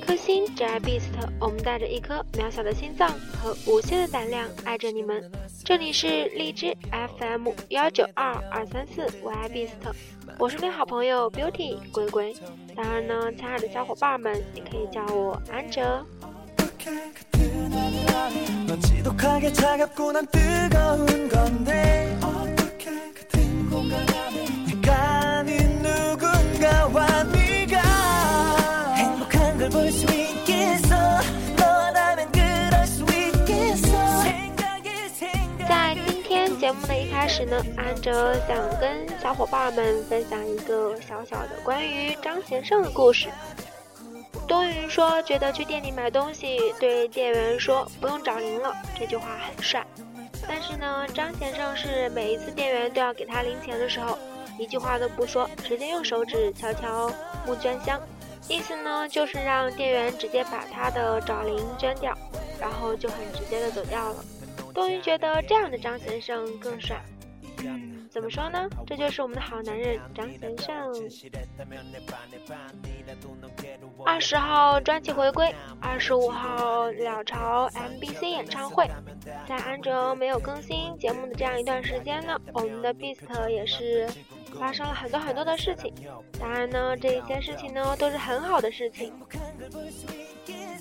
[0.00, 1.10] 颗心，只爱 Beast。
[1.38, 3.10] 我们带着一颗渺小的心脏
[3.40, 5.30] 和无限的胆量，爱着你们。
[5.64, 6.74] 这里是荔枝
[7.18, 9.70] FM 幺九二二三四，我爱 Beast。
[10.38, 12.34] 我是你好朋友 Beauty 龟龟。
[12.74, 16.04] 当然呢，亲爱的小伙伴们，也可以叫我安哲。
[35.68, 43.28] 在今天节目的一开始呢，安哲想跟小伙伴们分享一个小小的关于张贤胜的故事。
[44.46, 49.86] 多云说觉得去店里买东西，对店员说不用找零了，这句话很帅。
[50.48, 54.18] 但是呢，张先生是每一次店员都要给他零钱的时候，
[54.58, 57.12] 一句话都不说，直接用手指敲敲
[57.46, 58.00] 募捐箱，
[58.48, 62.16] 意思呢就是让店员直接把他的找零捐掉，
[62.60, 64.24] 然后就很直接的走掉了。
[64.74, 67.00] 冬云觉得这样的张先生更帅。
[68.10, 68.68] 怎么说呢？
[68.86, 70.92] 这就是我们的好男人张先生。
[74.04, 78.88] 二十号专辑回归，二十五号鸟巢 MBC 演唱会。
[79.46, 84.08] 在安卓没有更新节目的这样一段时间呢，我们的 Beast 也是
[84.58, 85.92] 发生了很多很多的事情。
[86.38, 89.12] 当然呢，这一些事情呢都是很好的事情。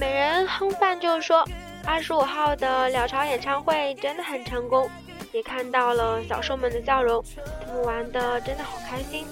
[0.00, 1.46] 美人哼饭就说，
[1.84, 4.90] 二十五号的鸟巢演唱会真的很成功。
[5.32, 7.24] 也看到了小兽们的笑容，
[7.64, 9.24] 他们玩的真的好开心。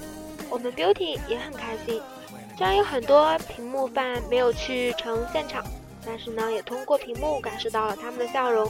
[0.49, 2.01] 我们 Beauty 也很开心。
[2.57, 5.63] 虽然有很多屏幕饭没有去成现场，
[6.03, 8.67] 但是呢，也通过屏幕感受到了他们的笑容。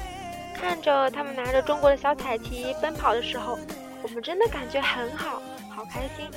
[0.53, 3.57] 看着他们拿着中国的小彩旗奔跑的时候，
[4.03, 5.41] 我们真的感觉很好，
[5.81, 6.29] 好开心。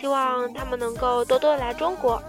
[0.00, 2.22] 希望他们能够多多来中国。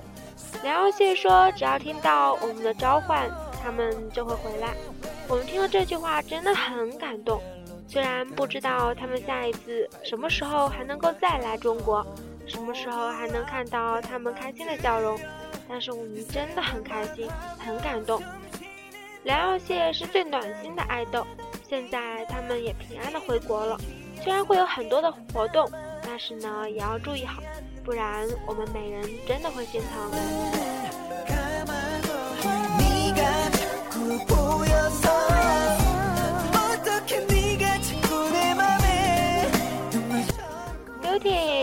[0.63, 3.29] 梁耀谢说：“只要听到我们的召唤，
[3.63, 4.73] 他们就会回来。”
[5.29, 7.39] 我们听了这句话，真的很感动。
[7.87, 12.05] 虽然不知道他们下一次什么时候还能够再来中国，
[12.47, 15.19] 什么时候还能看到他们开心的笑容，
[15.69, 18.19] 但是我们真的很开心，很感动。
[19.23, 21.25] 梁耀谢是最暖心的爱豆，
[21.67, 23.77] 现在他们也平安的回国了。
[24.23, 25.69] 虽然会有很多的活动，
[26.17, 27.43] 但是呢也要注意好，
[27.83, 30.09] 不然我们每人真的会心疼。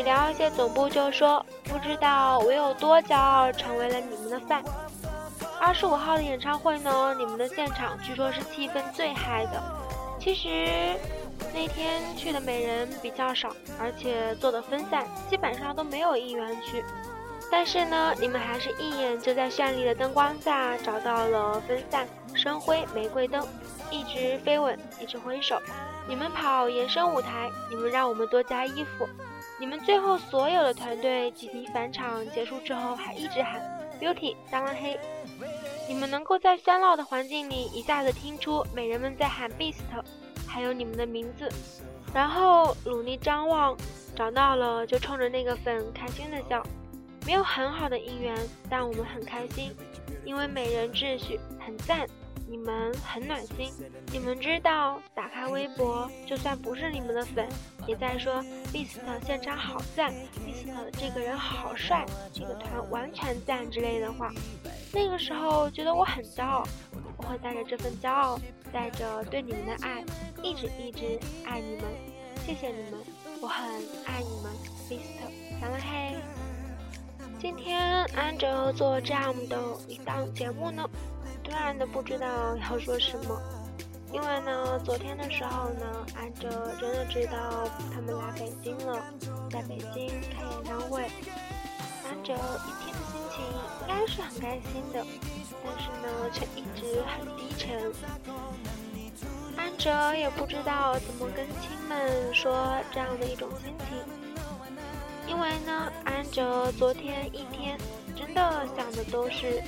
[0.04, 4.62] 聊些总部就说：“不知道我有多骄傲，成为了你们的饭。”
[5.58, 7.14] 二十五号的演唱会呢？
[7.16, 9.62] 你们的现场据说是气氛最嗨的。
[10.20, 10.94] 其实
[11.54, 16.84] 那天去的美人比较少，而且做的分散，基本上都没有应援区。
[17.50, 23.46] 但是呢，你们还是一眼就在绚丽的灯光下找到了分散深灰玫瑰灯，
[23.90, 25.60] 一直飞吻，一直挥手。
[26.08, 29.06] 你们跑延伸舞台，你们让我们多加衣服。
[29.60, 33.60] 你们最后所有的团队集体返场结束之后，还一直喊
[34.00, 34.98] “Beauty 当然黑”。
[35.86, 39.82] 你们能够在喧闹的环境里一下子听出美人们在喊 “Beast”，
[40.52, 41.48] 还有你们的名字，
[42.12, 43.74] 然后努力张望，
[44.14, 46.62] 找到了就冲着那个粉开心的笑。
[47.24, 48.36] 没有很好的姻缘，
[48.68, 49.74] 但我们很开心，
[50.26, 52.06] 因为美人秩序很赞。
[52.46, 53.72] 你们很暖心，
[54.12, 57.48] 你们知道，打开微博，就算不是你们的粉，
[57.86, 60.12] 也在说 Beast 现场好赞
[60.44, 64.30] ，Beast 这个人好帅，这个团完全赞之类的话。
[64.94, 66.64] 那个时候觉得我很骄傲，
[67.16, 68.38] 我会带着这份骄傲，
[68.70, 70.04] 带着对你们的爱，
[70.42, 71.84] 一直一直爱你们。
[72.44, 73.00] 谢谢你们，
[73.40, 73.64] 我很
[74.04, 74.52] 爱你们
[74.88, 76.16] ，Beast，咱们嘿。
[77.40, 79.58] 今天安哲做这样的
[79.88, 80.88] 一档节目呢。
[81.42, 83.40] 突然的不知道要说什么，
[84.12, 89.02] 因为呢，昨天的时候呢，安哲真的知道他们来北京了，
[89.50, 91.02] 在北京开演唱会。
[92.04, 92.94] 安哲一天
[93.34, 93.44] 情
[93.80, 95.04] 应该是很开心的，
[95.64, 97.92] 但是呢，却一直很低沉。
[99.56, 103.98] 安哲也不知道怎么跟亲们说这样的一种心情，
[105.26, 107.78] 因为呢，安哲昨天一天
[108.16, 109.62] 真的想的都是。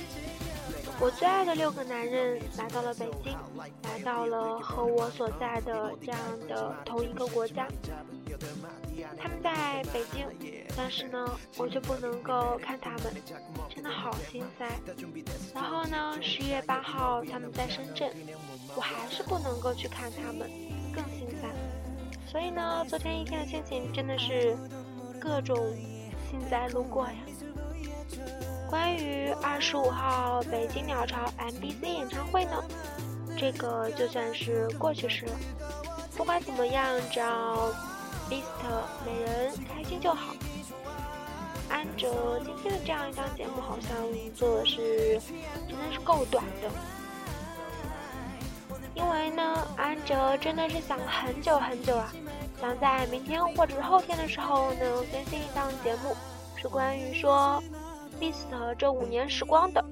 [0.97, 3.37] 我最爱的六个男人来到了北京，
[3.83, 7.67] 来到了和我所在的这样的同一个国家。
[9.17, 10.27] 他们在北京，
[10.75, 11.25] 但是呢，
[11.57, 13.13] 我却不能够看他们，
[13.69, 14.67] 真的好心塞。
[15.53, 18.11] 然后呢，十一月八号他们在深圳，
[18.75, 20.49] 我还是不能够去看他们，
[20.93, 21.47] 更心塞。
[22.27, 24.57] 所以呢，昨天一天的心情真的是
[25.19, 25.55] 各种
[26.29, 27.15] 幸灾乐祸呀。
[28.69, 32.63] 关于二十五号北京鸟巢 MBC 演唱会呢，
[33.37, 35.33] 这个就算是过去式了。
[36.17, 37.71] 不管怎么样，只要
[38.29, 38.43] Beast
[39.05, 40.33] 美人开心就好。
[41.69, 43.91] 安哲今天的这样一档节目，好像
[44.35, 45.19] 做的是
[45.67, 46.69] 真的是够短的。
[48.93, 52.13] 因为呢，安哲真的是想了很久很久啊，
[52.61, 56.15] 想在明天或者是后天的时候呢更新一档节目，
[56.55, 57.61] 是关于说
[58.19, 59.83] Beast 这五年时光的，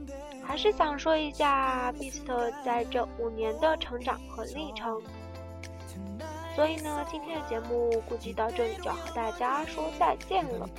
[0.43, 2.23] 还是想说一下 Beast
[2.63, 5.01] 在这五年的成长和历程。
[6.55, 10.69] 所以呢，今天的节目估计到这里就要和大家说再见了。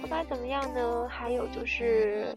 [0.00, 2.36] 不管怎么样呢，还有就是。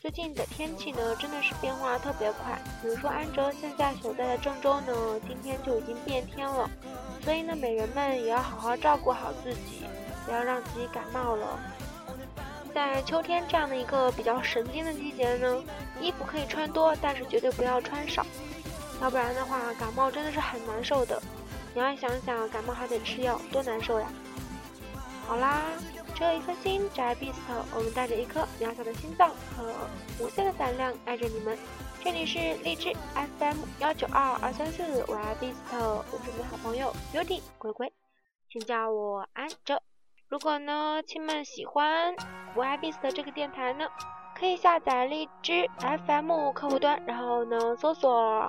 [0.00, 2.60] 最近的天气呢，真的是变化特别快。
[2.82, 6.68] 比如说安哲现在所在的郑州呢，今天就已经变天了。
[7.22, 9.84] 所以呢，美人们也要好好照顾好自己，
[10.24, 11.58] 不要让自己感冒了。
[12.74, 15.62] 在秋天这样的一个比较神经的季节呢，
[16.00, 18.24] 衣服可以穿多，但是绝对不要穿少，
[19.00, 21.20] 要不然的话感冒真的是很难受的。
[21.74, 24.08] 你要想想，感冒还得吃药，多难受呀！
[25.26, 25.62] 好啦。
[26.14, 27.36] 只有一颗心，宅 Beast，
[27.76, 29.72] 我们带着一颗渺小的心脏和
[30.18, 31.56] 无限的胆量爱着你们。
[32.02, 37.92] 这里是荔枝 FM 幺九二二三四，我爱 Beast，我是你的好朋友 Beauty 鬼鬼，
[38.50, 39.80] 请叫我安哲。
[40.28, 42.16] 如果呢，亲们喜欢
[42.56, 43.86] 我爱 Beast 这个电台呢，
[44.36, 48.48] 可以下载荔枝 FM 客户端，然后呢搜索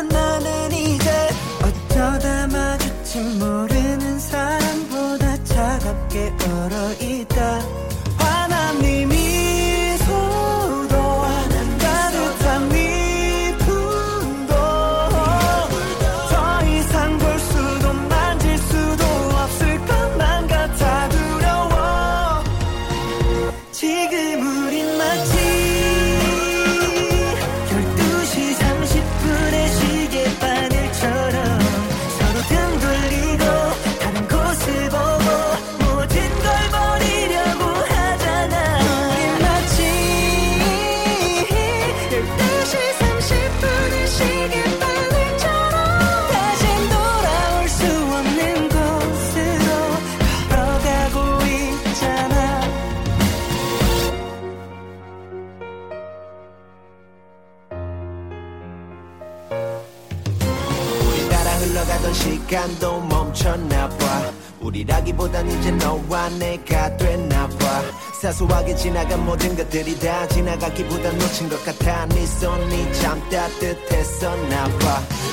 [61.61, 64.31] 시간도 멈췄나봐.
[64.61, 67.81] 우리라기보단 이제 너와 내가 됐나봐.
[68.19, 72.05] 사소하게 지나간 모든 것들이 다 지나가기보단 놓친 것 같아.
[72.07, 74.85] 네 손이 참 따뜻했었나봐.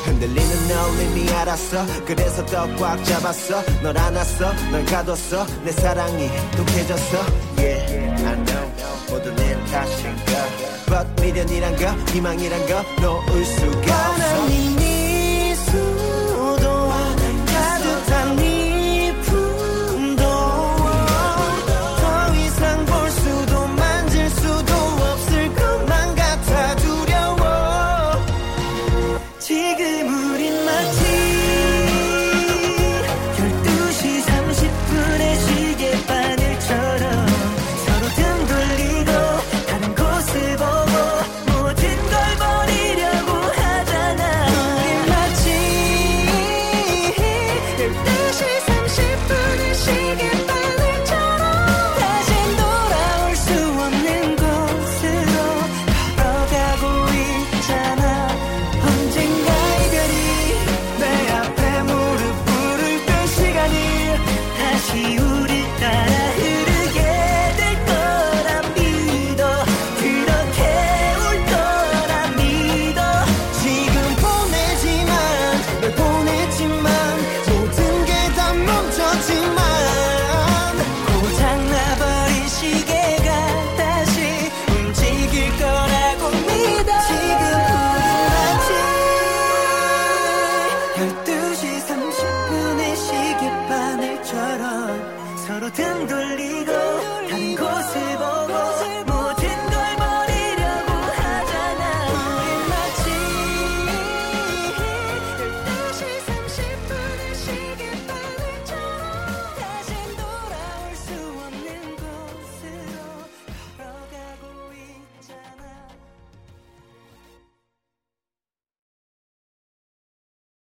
[0.04, 1.84] 흔들리는 널 이미 알았어.
[2.06, 3.62] 그래서 더 꽉 잡았어.
[3.82, 4.52] 널 안았어.
[4.70, 5.46] 널 가뒀어.
[5.64, 7.18] 내 사랑이 독해졌어.
[7.58, 8.73] Yeah I know.
[9.11, 10.32] 모두 내 탓인가.
[10.87, 14.98] But 미련이란 거 희망이란 거 놓을 수가 없어